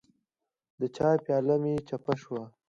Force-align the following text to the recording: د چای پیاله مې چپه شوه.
د 0.79 0.81
چای 0.95 1.17
پیاله 1.25 1.55
مې 1.63 1.73
چپه 1.87 2.13
شوه. 2.21 2.41